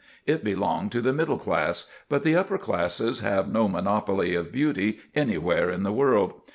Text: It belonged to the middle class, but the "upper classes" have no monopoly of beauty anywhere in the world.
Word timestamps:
It 0.25 0.43
belonged 0.43 0.91
to 0.93 1.01
the 1.01 1.13
middle 1.13 1.37
class, 1.37 1.87
but 2.09 2.23
the 2.23 2.35
"upper 2.35 2.57
classes" 2.57 3.19
have 3.19 3.47
no 3.47 3.67
monopoly 3.67 4.33
of 4.33 4.51
beauty 4.51 4.99
anywhere 5.13 5.69
in 5.69 5.83
the 5.83 5.93
world. 5.93 6.41